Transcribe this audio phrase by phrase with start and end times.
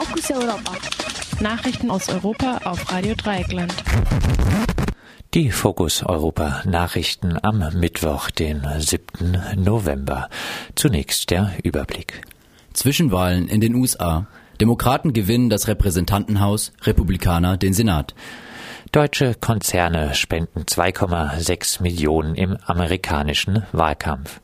[0.00, 0.72] Fokus Europa.
[1.40, 3.74] Nachrichten aus Europa auf Radio Dreieckland.
[5.34, 9.62] Die Fokus Europa Nachrichten am Mittwoch, den 7.
[9.62, 10.30] November.
[10.74, 12.22] Zunächst der Überblick.
[12.72, 14.26] Zwischenwahlen in den USA.
[14.58, 18.14] Demokraten gewinnen das Repräsentantenhaus, Republikaner den Senat.
[18.92, 24.40] Deutsche Konzerne spenden 2,6 Millionen im amerikanischen Wahlkampf.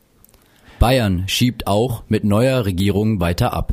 [0.79, 3.73] Bayern schiebt auch mit neuer Regierung weiter ab.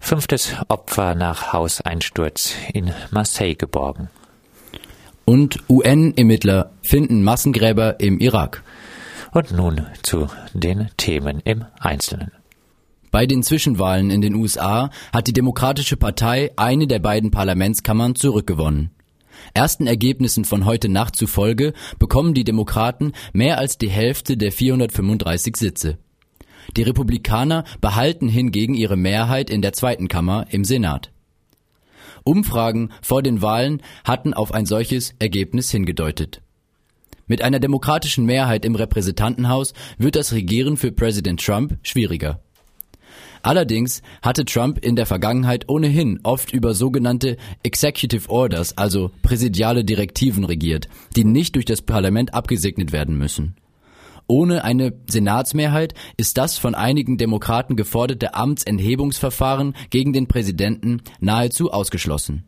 [0.00, 4.08] Fünftes Opfer nach Hauseinsturz in Marseille geborgen.
[5.24, 8.62] Und UN-Ermittler finden Massengräber im Irak.
[9.32, 12.30] Und nun zu den Themen im Einzelnen.
[13.10, 18.90] Bei den Zwischenwahlen in den USA hat die Demokratische Partei eine der beiden Parlamentskammern zurückgewonnen.
[19.54, 25.56] Ersten Ergebnissen von heute Nacht zufolge bekommen die Demokraten mehr als die Hälfte der 435
[25.56, 25.98] Sitze.
[26.76, 31.10] Die Republikaner behalten hingegen ihre Mehrheit in der zweiten Kammer im Senat.
[32.24, 36.42] Umfragen vor den Wahlen hatten auf ein solches Ergebnis hingedeutet.
[37.28, 42.40] Mit einer demokratischen Mehrheit im Repräsentantenhaus wird das Regieren für Präsident Trump schwieriger.
[43.42, 50.44] Allerdings hatte Trump in der Vergangenheit ohnehin oft über sogenannte Executive Orders, also präsidiale Direktiven
[50.44, 53.54] regiert, die nicht durch das Parlament abgesegnet werden müssen.
[54.28, 62.44] Ohne eine Senatsmehrheit ist das von einigen Demokraten geforderte Amtsenthebungsverfahren gegen den Präsidenten nahezu ausgeschlossen.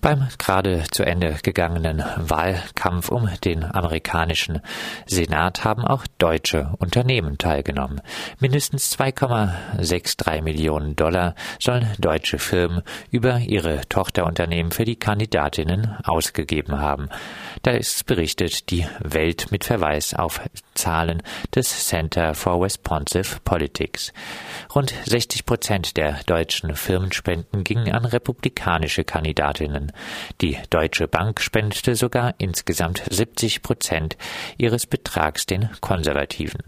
[0.00, 4.60] Beim gerade zu Ende gegangenen Wahlkampf um den amerikanischen
[5.04, 8.00] Senat haben auch deutsche Unternehmen teilgenommen.
[8.38, 17.10] Mindestens 2,63 Millionen Dollar sollen deutsche Firmen über ihre Tochterunternehmen für die Kandidatinnen ausgegeben haben.
[17.62, 20.40] Da ist berichtet die Welt mit Verweis auf
[20.74, 21.22] Zahlen
[21.54, 24.14] des Center for Responsive Politics.
[24.74, 29.89] Rund 60 Prozent der deutschen Firmenspenden gingen an republikanische Kandidatinnen.
[30.40, 34.16] Die Deutsche Bank spendete sogar insgesamt 70 Prozent
[34.58, 36.60] ihres Betrags den Konservativen.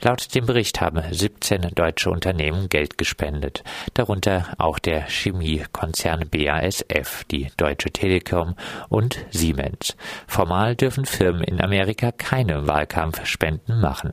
[0.00, 3.64] Laut dem Bericht haben 17 deutsche Unternehmen Geld gespendet,
[3.94, 8.54] darunter auch der Chemiekonzern BASF, die Deutsche Telekom
[8.88, 9.96] und Siemens.
[10.26, 14.12] Formal dürfen Firmen in Amerika keine Wahlkampfspenden machen.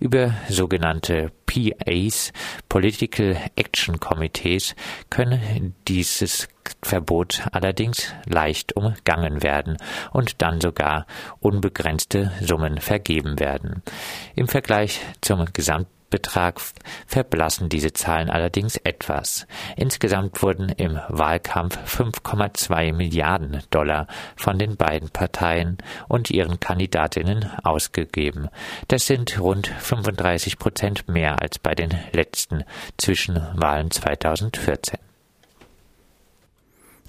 [0.00, 2.32] Über sogenannte PAs,
[2.68, 4.76] Political Action Committees,
[5.10, 6.46] können dieses
[6.82, 9.78] Verbot allerdings leicht umgangen werden
[10.12, 11.06] und dann sogar
[11.40, 13.82] unbegrenzte Summen vergeben werden.
[14.36, 16.60] Im Vergleich zum Gesamt Betrag
[17.06, 19.46] verblassen diese Zahlen allerdings etwas.
[19.76, 28.48] Insgesamt wurden im Wahlkampf 5,2 Milliarden Dollar von den beiden Parteien und ihren Kandidatinnen ausgegeben.
[28.88, 32.64] Das sind rund 35 Prozent mehr als bei den letzten
[32.96, 34.98] Zwischenwahlen 2014.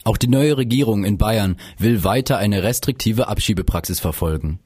[0.04, 4.60] Auch die neue Regierung in Bayern will weiter eine restriktive Abschiebepraxis verfolgen.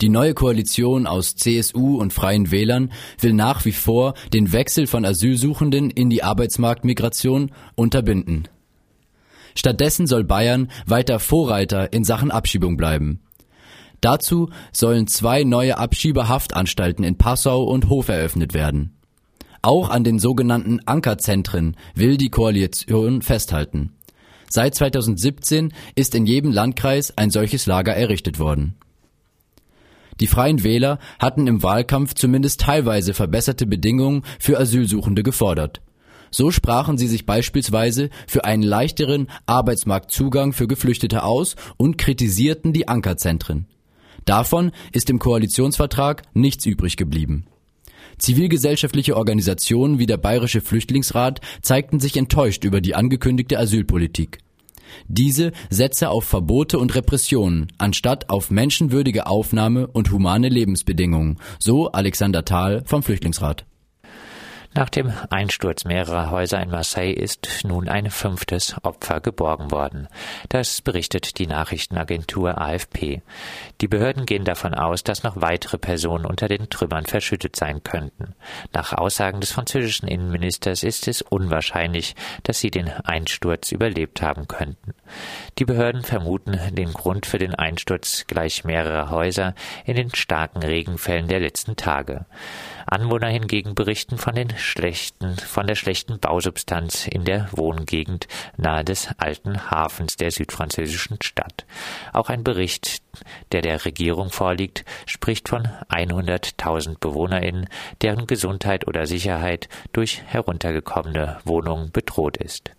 [0.00, 5.04] Die neue Koalition aus CSU und Freien Wählern will nach wie vor den Wechsel von
[5.04, 8.48] Asylsuchenden in die Arbeitsmarktmigration unterbinden.
[9.54, 13.20] Stattdessen soll Bayern weiter Vorreiter in Sachen Abschiebung bleiben.
[14.00, 18.92] Dazu sollen zwei neue Abschiebehaftanstalten in Passau und Hof eröffnet werden.
[19.62, 23.92] Auch an den sogenannten Ankerzentren will die Koalition festhalten.
[24.48, 28.76] Seit 2017 ist in jedem Landkreis ein solches Lager errichtet worden.
[30.20, 35.82] Die Freien Wähler hatten im Wahlkampf zumindest teilweise verbesserte Bedingungen für Asylsuchende gefordert.
[36.30, 42.88] So sprachen sie sich beispielsweise für einen leichteren Arbeitsmarktzugang für Geflüchtete aus und kritisierten die
[42.88, 43.66] Ankerzentren.
[44.24, 47.46] Davon ist im Koalitionsvertrag nichts übrig geblieben.
[48.18, 54.38] Zivilgesellschaftliche Organisationen wie der Bayerische Flüchtlingsrat zeigten sich enttäuscht über die angekündigte Asylpolitik.
[55.08, 62.44] Diese setze auf Verbote und Repressionen, anstatt auf menschenwürdige Aufnahme und humane Lebensbedingungen, so Alexander
[62.44, 63.66] Thal vom Flüchtlingsrat.
[64.76, 70.06] Nach dem Einsturz mehrerer Häuser in Marseille ist nun ein fünftes Opfer geborgen worden.
[70.50, 73.22] Das berichtet die Nachrichtenagentur AFP.
[73.80, 78.34] Die Behörden gehen davon aus, dass noch weitere Personen unter den Trümmern verschüttet sein könnten.
[78.74, 84.92] Nach Aussagen des französischen Innenministers ist es unwahrscheinlich, dass sie den Einsturz überlebt haben könnten.
[85.58, 89.54] Die Behörden vermuten den Grund für den Einsturz gleich mehrerer Häuser
[89.86, 92.26] in den starken Regenfällen der letzten Tage.
[92.86, 98.26] Anwohner hingegen berichten von den schlechten, von der schlechten Bausubstanz in der Wohngegend
[98.56, 101.64] nahe des alten Hafens der südfranzösischen Stadt.
[102.12, 103.02] Auch ein Bericht,
[103.52, 107.68] der der Regierung vorliegt, spricht von 100.000 BewohnerInnen,
[108.02, 112.72] deren Gesundheit oder Sicherheit durch heruntergekommene Wohnungen bedroht ist.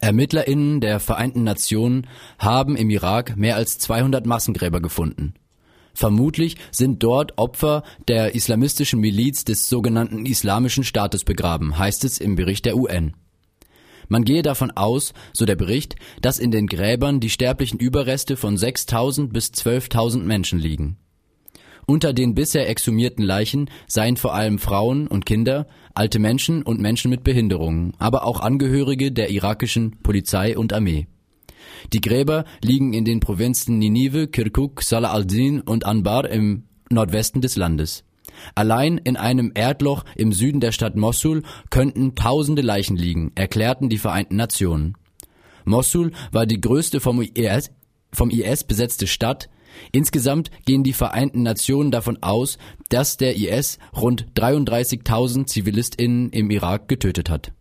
[0.00, 2.06] ErmittlerInnen der Vereinten Nationen
[2.38, 5.34] haben im Irak mehr als 200 Massengräber gefunden.
[6.00, 12.36] Vermutlich sind dort Opfer der islamistischen Miliz des sogenannten Islamischen Staates begraben, heißt es im
[12.36, 13.12] Bericht der UN.
[14.08, 18.56] Man gehe davon aus, so der Bericht, dass in den Gräbern die sterblichen Überreste von
[18.56, 20.96] 6000 bis 12.000 Menschen liegen.
[21.84, 27.10] Unter den bisher exhumierten Leichen seien vor allem Frauen und Kinder, alte Menschen und Menschen
[27.10, 31.08] mit Behinderungen, aber auch Angehörige der irakischen Polizei und Armee.
[31.92, 37.56] Die Gräber liegen in den Provinzen Ninive, Kirkuk, Salah al-Din und Anbar im Nordwesten des
[37.56, 38.04] Landes.
[38.54, 43.98] Allein in einem Erdloch im Süden der Stadt Mossul könnten tausende Leichen liegen, erklärten die
[43.98, 44.96] Vereinten Nationen.
[45.64, 47.70] Mossul war die größte vom IS,
[48.12, 49.50] vom IS besetzte Stadt.
[49.92, 52.58] Insgesamt gehen die Vereinten Nationen davon aus,
[52.88, 57.52] dass der IS rund 33.000 ZivilistInnen im Irak getötet hat